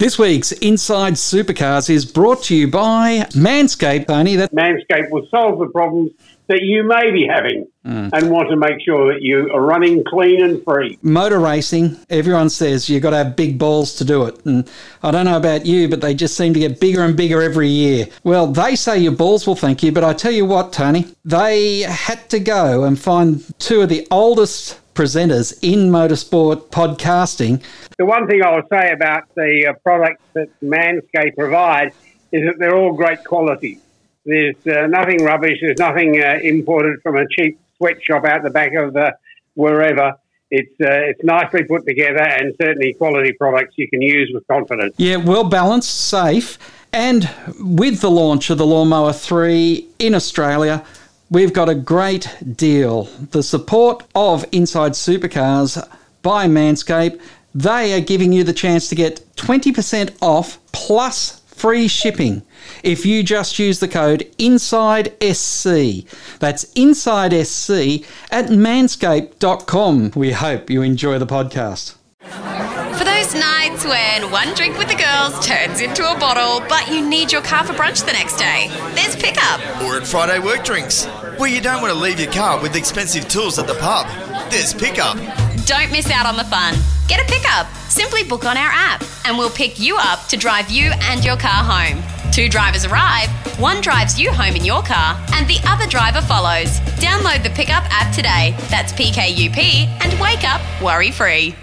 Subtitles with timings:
[0.00, 4.34] This week's Inside Supercars is brought to you by Manscaped, Tony.
[4.34, 6.12] That Manscaped will solve the problems
[6.46, 8.10] that you may be having Mm.
[8.12, 10.98] and want to make sure that you are running clean and free.
[11.02, 14.38] motor racing, everyone says you've got to have big balls to do it.
[14.46, 14.66] And
[15.02, 17.68] I don't know about you, but they just seem to get bigger and bigger every
[17.68, 18.06] year.
[18.24, 21.80] Well, they say your balls will thank you, but I tell you what, Tony, they
[21.80, 27.62] had to go and find two of the oldest presenters in motorsport podcasting.
[27.96, 31.94] The one thing I will say about the uh, products that Manscaped provide
[32.32, 33.78] is that they're all great quality.
[34.26, 35.56] There's uh, nothing rubbish.
[35.62, 39.16] There's nothing uh, imported from a cheap sweatshop out the back of the
[39.54, 40.16] wherever.
[40.50, 44.96] It's uh, it's nicely put together and certainly quality products you can use with confidence.
[44.98, 46.58] Yeah, well balanced, safe.
[46.92, 50.84] And with the launch of the Lawnmower 3 in Australia,
[51.30, 53.04] we've got a great deal.
[53.30, 55.88] The support of Inside Supercars
[56.22, 57.20] by Manscaped,
[57.54, 62.42] they are giving you the chance to get 20% off plus free shipping
[62.82, 66.06] if you just use the code INSIDESC.
[66.38, 70.12] That's INSIDESC at manscaped.com.
[70.14, 71.96] We hope you enjoy the podcast.
[72.20, 77.06] For those nights when one drink with the girls turns into a bottle, but you
[77.06, 79.60] need your car for brunch the next day, there's pickup.
[79.82, 81.06] Or at Friday work drinks,
[81.40, 84.06] where you don't want to leave your car with expensive tools at the pub.
[84.50, 85.16] There's pickup.
[85.64, 86.74] Don't miss out on the fun.
[87.08, 87.66] Get a pickup.
[87.88, 91.38] Simply book on our app, and we'll pick you up to drive you and your
[91.38, 92.02] car home.
[92.30, 96.78] Two drivers arrive, one drives you home in your car, and the other driver follows.
[97.00, 98.54] Download the Pickup app today.
[98.68, 99.58] That's PKUP,
[100.04, 101.54] and wake up worry free.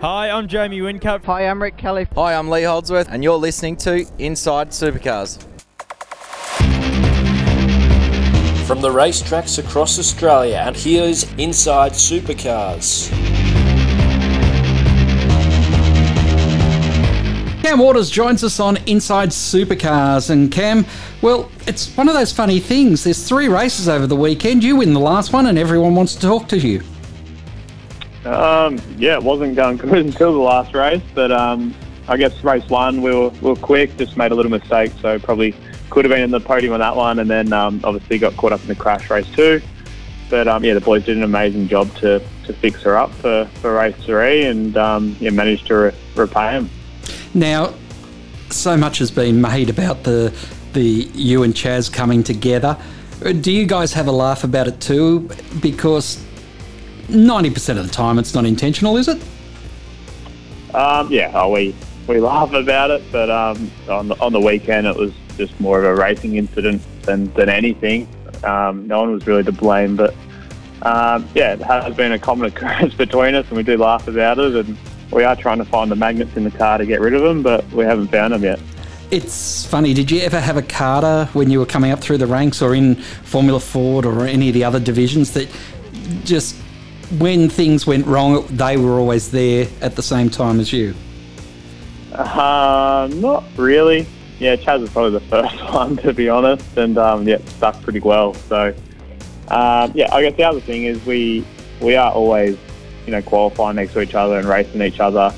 [0.00, 1.24] Hi, I'm Jamie Whincup.
[1.26, 2.08] Hi, I'm Rick Kelly.
[2.16, 5.46] Hi, I'm Lee Holdsworth, and you're listening to Inside Supercars.
[8.70, 13.10] From the racetracks across Australia, and here's Inside Supercars.
[17.62, 20.30] Cam Waters joins us on Inside Supercars.
[20.30, 20.86] And Cam,
[21.20, 23.02] well, it's one of those funny things.
[23.02, 24.62] There's three races over the weekend.
[24.62, 26.80] You win the last one, and everyone wants to talk to you.
[28.24, 31.74] Um, yeah, it wasn't going good until the last race, but um,
[32.06, 35.18] I guess race one we were, we were quick, just made a little mistake, so
[35.18, 35.56] probably
[35.90, 38.52] could have been in the podium on that one, and then um, obviously got caught
[38.52, 39.60] up in the crash race two.
[40.30, 43.46] But um, yeah, the boys did an amazing job to, to fix her up for,
[43.60, 46.70] for race three, and um, yeah, managed to re- repay them.
[47.34, 47.74] Now,
[48.50, 50.32] so much has been made about the
[50.72, 52.78] the you and Chaz coming together.
[53.40, 55.28] Do you guys have a laugh about it too?
[55.60, 56.24] Because
[57.08, 59.20] ninety percent of the time, it's not intentional, is it?
[60.72, 61.74] Um, yeah, oh, we
[62.06, 65.78] we laugh about it, but um, on the, on the weekend it was just more
[65.78, 68.06] of a racing incident than, than anything.
[68.44, 70.14] Um, no one was really to blame, but
[70.82, 74.38] um, yeah, it has been a common occurrence between us, and we do laugh about
[74.38, 74.54] it.
[74.54, 74.76] And
[75.10, 77.42] we are trying to find the magnets in the car to get rid of them,
[77.42, 78.60] but we haven't found them yet.
[79.10, 79.94] It's funny.
[79.94, 82.74] Did you ever have a Carter when you were coming up through the ranks, or
[82.74, 85.48] in Formula Ford, or any of the other divisions that
[86.24, 86.54] just
[87.18, 90.94] when things went wrong, they were always there at the same time as you?
[92.12, 94.06] Uh, not really.
[94.40, 98.00] Yeah, Chaz was probably the first one to be honest, and um, yeah, stuck pretty
[98.00, 98.34] well.
[98.34, 98.74] So
[99.48, 101.44] um, yeah, I guess the other thing is we
[101.80, 102.58] we are always
[103.04, 105.32] you know qualifying next to each other and racing each other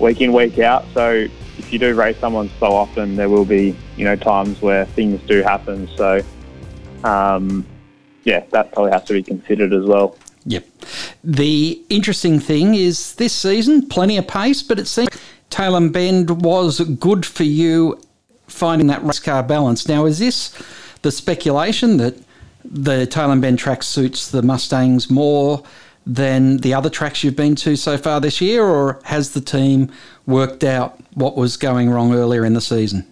[0.00, 0.84] week in week out.
[0.94, 1.28] So
[1.58, 5.20] if you do race someone so often, there will be you know times where things
[5.28, 5.88] do happen.
[5.96, 6.20] So
[7.04, 7.64] um,
[8.24, 10.16] yeah, that probably has to be considered as well.
[10.46, 10.66] Yep.
[11.22, 15.08] The interesting thing is this season, plenty of pace, but it seems
[15.50, 17.98] Tailem Bend was good for you
[18.46, 19.88] finding that race car balance.
[19.88, 20.54] Now, is this
[21.02, 22.16] the speculation that
[22.64, 25.62] the Tailem Bend track suits the Mustangs more
[26.06, 29.90] than the other tracks you've been to so far this year, or has the team
[30.26, 33.06] worked out what was going wrong earlier in the season?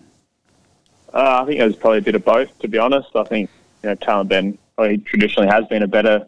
[1.12, 3.08] Uh, I think it was probably a bit of both, to be honest.
[3.14, 3.50] I think
[3.82, 6.26] you know Tailem Bend probably traditionally has been a better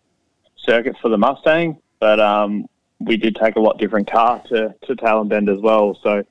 [0.57, 2.67] circuit for the Mustang, but um,
[3.01, 5.99] we did take a lot different car to, to Tailem Bend as well.
[6.03, 6.25] So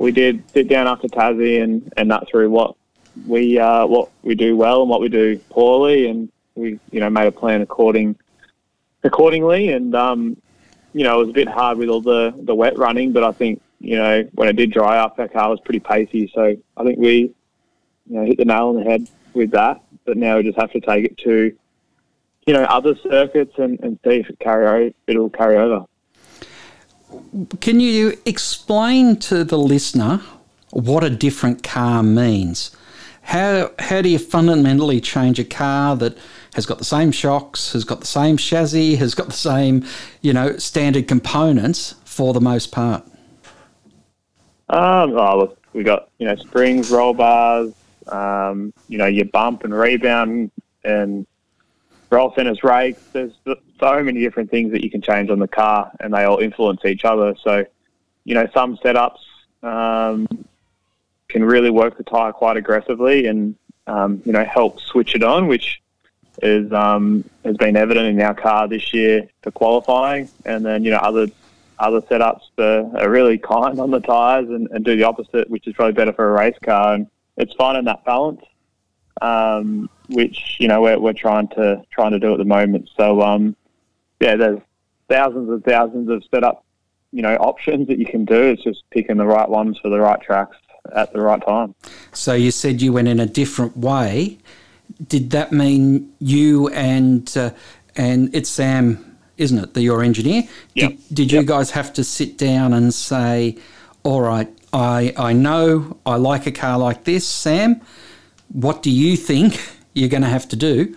[0.00, 2.74] we did sit down after Tassie and, and nut through what
[3.26, 7.10] we uh, what we do well and what we do poorly, and we you know
[7.10, 8.16] made a plan according
[9.04, 9.68] accordingly.
[9.72, 10.38] And um,
[10.94, 13.32] you know it was a bit hard with all the the wet running, but I
[13.32, 16.32] think you know when it did dry up, our car was pretty pacey.
[16.34, 17.34] So I think we
[18.08, 19.82] you know hit the nail on the head with that.
[20.06, 21.54] But now we just have to take it to
[22.46, 25.84] you know other circuits and, and see if it carry it'll carry over.
[27.60, 30.20] Can you explain to the listener
[30.70, 32.76] what a different car means?
[33.22, 36.16] How how do you fundamentally change a car that
[36.54, 39.84] has got the same shocks, has got the same chassis, has got the same,
[40.20, 43.04] you know, standard components for the most part?
[44.68, 47.72] Um, oh, look, we got you know springs, roll bars,
[48.08, 50.50] um, you know your bump and rebound,
[50.84, 51.26] and
[52.10, 53.02] roll centers, rakes.
[53.12, 53.32] There's
[53.78, 56.84] so many different things that you can change on the car, and they all influence
[56.84, 57.34] each other.
[57.42, 57.64] So,
[58.24, 59.20] you know, some setups
[59.62, 60.26] um,
[61.28, 63.54] can really work the tire quite aggressively, and
[63.86, 65.80] um, you know help switch it on, which
[66.42, 70.28] is um, has been evident in our car this year for qualifying.
[70.44, 71.28] And then you know other
[71.78, 75.66] other setups are, are really kind on the tires and, and, do the opposite, which
[75.66, 76.94] is probably better for a race car.
[76.94, 77.06] And
[77.38, 78.42] it's finding that balance,
[79.22, 82.88] um, which you know we're, we're trying to trying to do at the moment.
[82.96, 83.56] So um,
[84.20, 84.60] yeah, there's
[85.08, 86.64] thousands and thousands of setup
[87.12, 88.42] you know options that you can do.
[88.42, 90.56] It's just picking the right ones for the right tracks
[90.94, 91.74] at the right time.
[92.12, 94.38] So you said you went in a different way.
[95.06, 97.50] Did that mean you and uh,
[97.96, 99.74] and it's Sam, isn't it?
[99.74, 100.44] The your engineer.
[100.74, 100.90] Yep.
[100.90, 103.56] Did, did you guys have to sit down and say,
[104.02, 107.80] "All right, I I know I like a car like this, Sam.
[108.48, 109.60] What do you think
[109.94, 110.96] you're going to have to do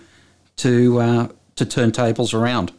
[0.56, 2.72] to uh, to turn tables around?"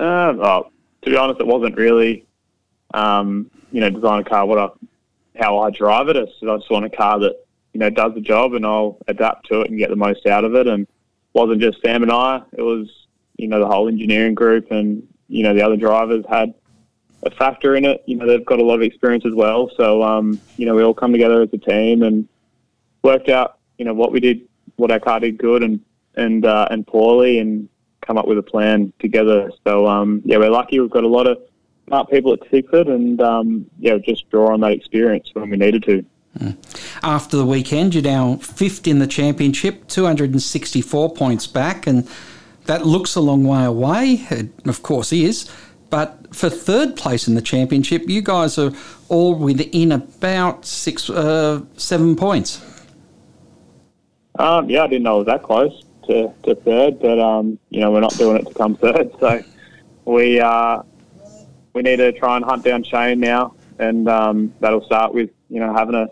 [0.00, 0.70] Oh,
[1.02, 2.24] to be honest, it wasn't really,
[2.94, 4.68] um, you know, design a car what I
[5.38, 6.16] how I drive it.
[6.16, 9.60] I just want a car that you know does the job, and I'll adapt to
[9.60, 10.66] it and get the most out of it.
[10.66, 10.86] And
[11.32, 12.88] wasn't just Sam and I; it was
[13.36, 16.54] you know the whole engineering group, and you know the other drivers had
[17.22, 18.02] a factor in it.
[18.06, 20.82] You know they've got a lot of experience as well, so um, you know we
[20.82, 22.28] all come together as a team and
[23.02, 24.47] worked out you know what we did,
[24.78, 25.80] what our car did good and
[26.16, 27.68] and uh, and poorly, and
[28.00, 29.50] come up with a plan together.
[29.64, 30.80] So um, yeah, we're lucky.
[30.80, 31.38] We've got a lot of
[31.86, 35.82] smart people at Tickford and um, yeah, just draw on that experience when we needed
[35.84, 36.04] to.
[36.38, 36.50] Hmm.
[37.02, 42.08] After the weekend, you're now fifth in the championship, 264 points back, and
[42.66, 44.26] that looks a long way away.
[44.30, 45.50] It of course is.
[45.90, 48.72] But for third place in the championship, you guys are
[49.08, 52.60] all within about six, uh, seven points.
[54.38, 57.80] Um, yeah, I didn't know it was that close to, to third, but um, you
[57.80, 59.10] know we're not doing it to come third.
[59.20, 59.42] So
[60.04, 60.82] we uh,
[61.74, 65.60] we need to try and hunt down Shane now, and um, that'll start with you
[65.60, 66.08] know having a,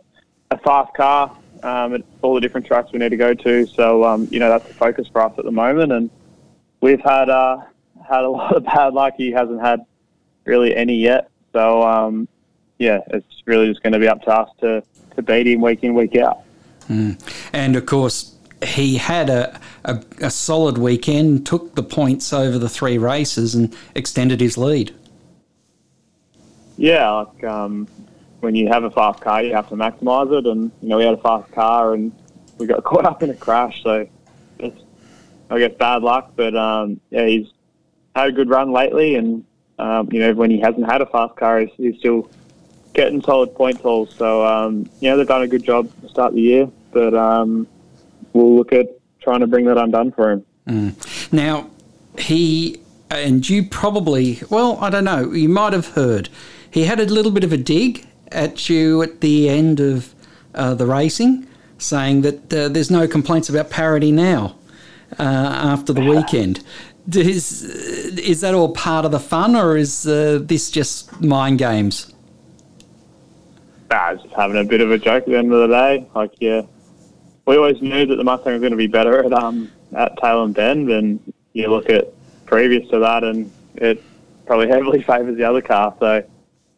[0.51, 3.67] a fast car um, at all the different tracks we need to go to.
[3.67, 6.11] So um, you know that's the focus for us at the moment, and
[6.81, 7.59] we've had uh,
[8.09, 9.15] had a lot of bad luck.
[9.17, 9.87] He hasn't had
[10.45, 11.31] really any yet.
[11.53, 12.29] So um,
[12.79, 14.83] yeah, it's really just going to be up to us to,
[15.15, 16.46] to beat him week in week out.
[16.89, 17.21] Mm.
[17.53, 18.35] And of course,
[18.65, 23.77] he had a, a, a solid weekend, took the points over the three races, and
[23.95, 24.95] extended his lead.
[26.77, 27.89] Yeah, like um,
[28.41, 31.05] when you have a fast car, you have to maximise it, and you know we
[31.05, 32.13] had a fast car and
[32.59, 34.07] we got caught up in a crash, so
[34.59, 34.81] it's
[35.51, 36.33] I guess bad luck.
[36.37, 37.49] But um, yeah, he's
[38.15, 39.45] had a good run lately, and
[39.79, 42.31] um, you know when he hasn't had a fast car, he's, he's still
[42.95, 44.15] getting solid point tools.
[44.15, 47.69] So um, you know they've done a good job to start the year, but um,
[48.33, 48.87] we'll look at
[49.21, 50.47] trying to bring that undone for him.
[50.67, 51.31] Mm.
[51.31, 51.69] Now
[52.19, 56.31] he and you probably well I don't know you might have heard
[56.71, 60.15] he had a little bit of a dig at you at the end of
[60.55, 61.47] uh, the racing,
[61.77, 64.57] saying that uh, there's no complaints about parity now
[65.19, 66.65] uh, after the weekend.
[67.15, 67.63] Is,
[68.19, 72.13] is that all part of the fun, or is uh, this just mind games?
[73.91, 76.09] Nah, just having a bit of a joke at the end of the day.
[76.15, 76.63] Like, yeah,
[77.47, 80.53] we always knew that the Mustang was going to be better at um at Tailem
[80.53, 82.13] Bend, and you look at
[82.45, 84.03] previous to that, and it
[84.47, 85.95] probably heavily favours the other car.
[85.99, 86.25] So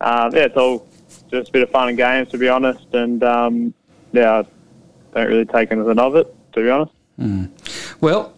[0.01, 0.87] um, yeah, it's all
[1.31, 2.87] just a bit of fun and games, to be honest.
[2.93, 3.75] And um,
[4.13, 4.43] yeah,
[5.15, 6.93] I don't really take anything of it, to be honest.
[7.19, 7.51] Mm.
[8.01, 8.35] Well,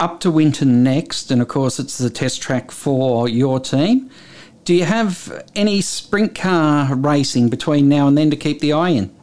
[0.00, 4.10] up to Winton next, and of course, it's the test track for your team.
[4.64, 8.90] Do you have any sprint car racing between now and then to keep the eye
[8.90, 9.14] in?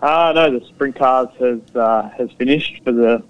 [0.00, 3.22] Uh, no, the sprint cars has uh, has finished for the,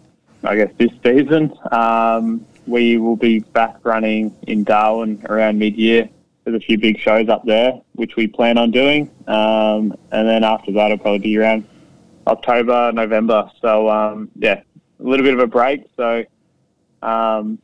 [0.42, 1.52] I guess, this season.
[1.70, 6.08] Um, we will be back running in Darwin around mid-year
[6.46, 9.10] there's a few big shows up there, which we plan on doing.
[9.26, 11.66] Um, and then after that, it'll probably be around
[12.28, 13.50] October, November.
[13.60, 14.62] So, um, yeah,
[15.00, 15.86] a little bit of a break.
[15.96, 16.24] So,
[17.02, 17.58] um,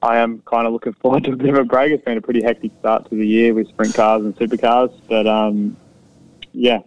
[0.00, 1.90] I am kind of looking forward to a bit of a break.
[1.90, 4.92] It's been a pretty hectic start to the year with sprint cars and supercars.
[5.08, 5.76] But, um,
[6.52, 6.78] yeah.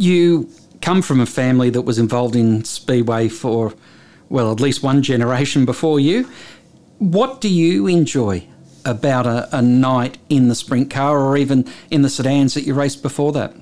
[0.00, 0.48] You
[0.80, 3.74] come from a family that was involved in Speedway for,
[4.30, 6.26] well, at least one generation before you.
[6.96, 8.46] What do you enjoy
[8.86, 12.72] about a, a night in the sprint car or even in the sedans that you
[12.72, 13.54] raced before that?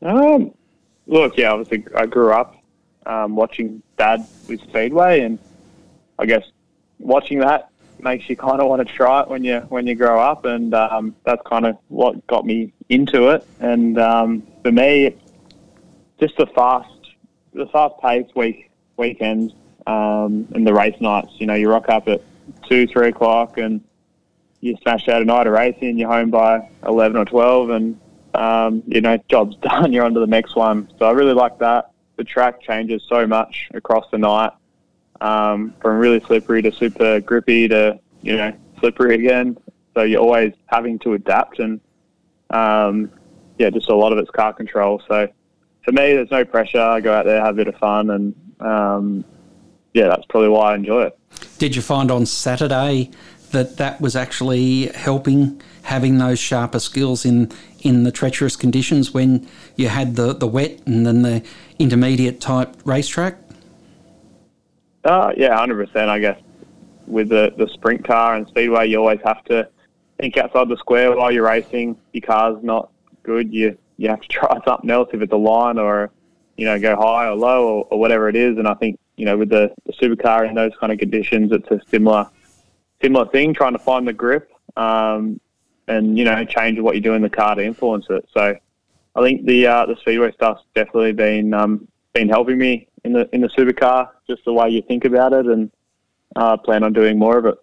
[0.00, 0.54] Um,
[1.06, 2.56] look, yeah, obviously I grew up
[3.04, 5.38] um, watching Dad with Speedway, and
[6.18, 6.44] I guess
[6.98, 7.68] watching that
[8.00, 10.72] makes you kind of want to try it when you when you grow up, and
[10.72, 13.46] um, that's kind of what got me into it.
[13.60, 15.14] And um, for me,
[16.18, 16.90] just the fast,
[17.54, 19.52] the fast paced week weekends
[19.86, 21.30] um, and the race nights.
[21.38, 22.20] You know, you rock up at
[22.68, 23.80] two, three o'clock, and
[24.60, 28.00] you smash out a night of racing, you're home by eleven or twelve, and
[28.34, 29.92] um, you know, job's done.
[29.92, 30.90] You're on to the next one.
[30.98, 31.92] So I really like that.
[32.16, 34.50] The track changes so much across the night,
[35.20, 39.58] um, from really slippery to super grippy to you know slippery again.
[39.94, 41.80] So you're always having to adapt, and
[42.50, 43.12] um,
[43.58, 45.02] yeah, just a lot of it's car control.
[45.08, 45.28] So
[45.84, 46.80] for me, there's no pressure.
[46.80, 49.24] I go out there, have a bit of fun, and um,
[49.94, 51.18] yeah, that's probably why I enjoy it.
[51.58, 53.10] Did you find on Saturday
[53.52, 59.48] that that was actually helping having those sharper skills in in the treacherous conditions when
[59.76, 61.42] you had the, the wet and then the
[61.78, 63.38] intermediate type racetrack?
[65.04, 66.10] Uh, yeah, hundred percent.
[66.10, 66.40] I guess
[67.06, 69.68] with the the sprint car and speedway, you always have to
[70.18, 71.96] think outside the square while you're racing.
[72.12, 72.90] Your car's not
[73.26, 73.52] good.
[73.52, 76.10] You you have to try something else if it's a line or
[76.56, 78.56] you know go high or low or, or whatever it is.
[78.58, 81.70] And I think you know with the, the supercar in those kind of conditions, it's
[81.70, 82.28] a similar
[83.02, 83.52] similar thing.
[83.52, 85.40] Trying to find the grip um,
[85.88, 88.26] and you know change what you do in the car to influence it.
[88.32, 88.56] So
[89.14, 93.28] I think the uh, the speedway stuff's definitely been um, been helping me in the
[93.34, 94.08] in the supercar.
[94.26, 95.70] Just the way you think about it, and
[96.36, 97.54] uh, plan on doing more of it.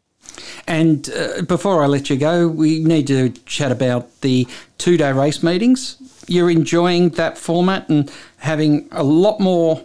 [0.67, 5.11] And uh, before I let you go, we need to chat about the two day
[5.11, 5.97] race meetings.
[6.27, 9.83] You're enjoying that format and having a lot more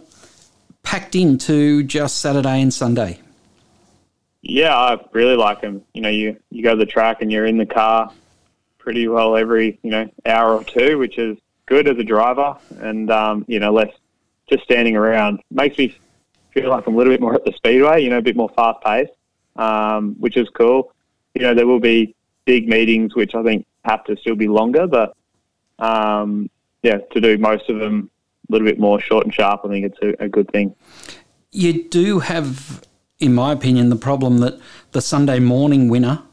[0.83, 3.19] packed into just Saturday and Sunday.
[4.41, 5.83] Yeah, I really like them.
[5.93, 8.11] You know, you, you go to the track and you're in the car
[8.77, 13.11] pretty well every, you know, hour or two, which is good as a driver and,
[13.11, 13.93] um, you know, less
[14.49, 15.41] just standing around.
[15.51, 15.95] Makes me
[16.53, 18.49] feel like I'm a little bit more at the speedway, you know, a bit more
[18.49, 19.11] fast paced,
[19.55, 20.93] um, which is cool.
[21.35, 22.15] You know, there will be
[22.45, 25.15] big meetings, which I think have to still be longer, but
[25.79, 26.49] um,
[26.83, 28.09] yeah, to do most of them
[28.49, 30.75] a little bit more short and sharp, I think it's a, a good thing.
[31.51, 32.83] You do have,
[33.19, 34.59] in my opinion, the problem that
[34.91, 36.23] the Sunday morning winner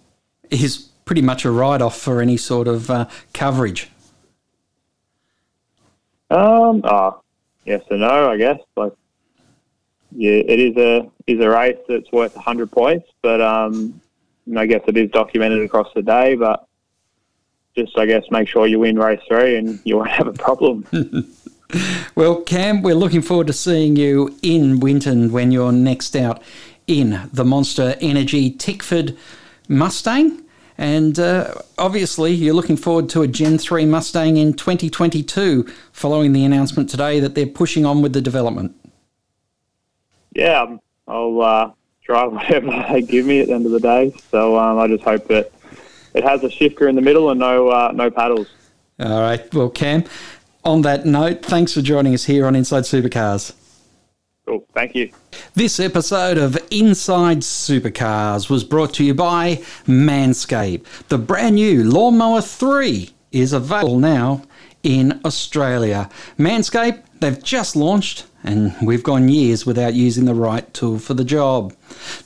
[0.51, 3.91] is pretty much a write off for any sort of uh, coverage.
[6.31, 7.21] Um, oh,
[7.65, 8.59] yes and no, I guess.
[8.77, 8.93] Like,
[10.17, 14.01] yeah, it is a is a race that's worth hundred points, but um,
[14.57, 16.35] I guess it is documented across the day.
[16.35, 16.67] But
[17.77, 20.87] just I guess make sure you win race three, and you won't have a problem.
[22.15, 26.43] well, Cam, we're looking forward to seeing you in Winton when you're next out
[26.87, 29.17] in the Monster Energy Tickford
[29.69, 30.43] Mustang.
[30.79, 36.45] And uh, obviously, you're looking forward to a Gen 3 Mustang in 2022 following the
[36.45, 38.75] announcement today that they're pushing on with the development.
[40.37, 41.71] Yeah, um, I'll uh,
[42.05, 44.15] try whatever they give me at the end of the day.
[44.31, 45.51] So um, I just hope that
[46.15, 48.49] it has a shifter in the middle and no uh, no paddles.
[49.01, 49.53] All right.
[49.55, 50.05] Well, Cam,
[50.65, 53.55] on that note, thanks for joining us here on Inside Supercars.
[54.47, 54.65] Cool.
[54.75, 55.11] Thank you.
[55.55, 61.09] This episode of Inside Supercars was brought to you by Manscaped.
[61.09, 64.43] The brand new Lawnmower 3 is available now
[64.83, 66.09] in Australia.
[66.39, 71.25] Manscaped, they've just launched and we've gone years without using the right tool for the
[71.25, 71.75] job.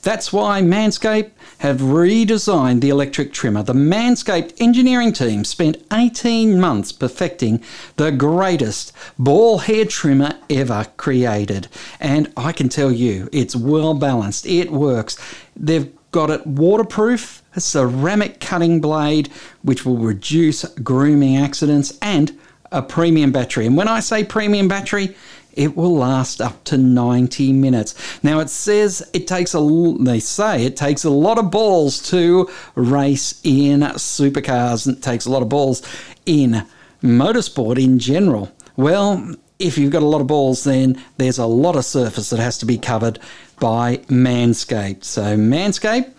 [0.03, 3.63] That's why Manscaped have redesigned the electric trimmer.
[3.63, 7.63] The Manscaped engineering team spent 18 months perfecting
[7.97, 11.69] the greatest ball hair trimmer ever created.
[11.99, 15.19] And I can tell you, it's well balanced, it works.
[15.57, 19.31] They've got it waterproof, a ceramic cutting blade,
[19.63, 22.39] which will reduce grooming accidents, and
[22.73, 23.67] a premium battery.
[23.67, 25.15] And when I say premium battery,
[25.53, 27.95] it will last up to 90 minutes.
[28.23, 32.49] Now it says it takes a they say it takes a lot of balls to
[32.75, 35.83] race in supercars and it takes a lot of balls
[36.27, 36.67] in
[37.03, 38.53] motorsport in general.
[38.77, 42.41] Well, if you've got a lot of balls then there's a lot of surface that
[42.41, 43.19] has to be covered
[43.59, 45.05] by Manscaped.
[45.05, 46.13] So Manscaped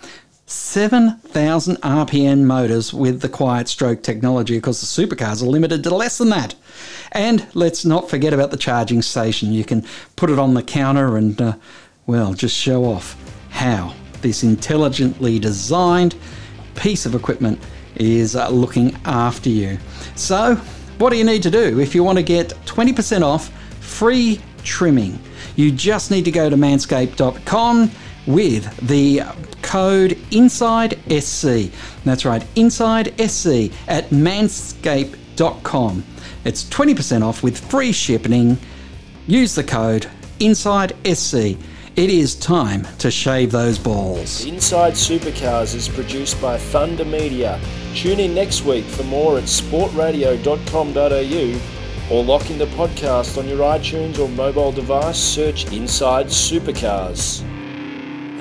[0.52, 6.18] 7,000 RPM motors with the quiet stroke technology because the supercars are limited to less
[6.18, 6.56] than that.
[7.14, 9.54] And let's not forget about the charging station.
[9.54, 9.86] You can
[10.18, 11.54] put it on the counter and, uh,
[12.06, 13.16] well, just show off
[13.50, 16.16] how this intelligently designed
[16.76, 17.58] piece of equipment
[17.96, 19.78] is uh, looking after you.
[20.16, 20.56] So,
[20.98, 25.18] what do you need to do if you want to get 20% off free trimming?
[25.56, 27.92] You just need to go to manscaped.com
[28.28, 29.22] with the
[29.72, 31.72] code INSIDE-SC.
[32.04, 36.04] That's right, INSIDE-SC at manscaped.com.
[36.44, 38.58] It's 20% off with free shipping.
[39.28, 40.08] Use the code
[40.42, 41.58] INSIDE-SC.
[41.96, 44.44] It is time to shave those balls.
[44.44, 47.58] Inside Supercars is produced by Thunder Media.
[47.96, 53.60] Tune in next week for more at sportradio.com.au or lock in the podcast on your
[53.60, 55.18] iTunes or mobile device.
[55.18, 57.46] Search Inside Supercars.